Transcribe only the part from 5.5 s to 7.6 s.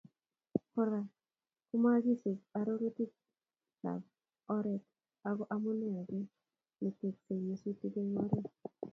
amune age ne tesei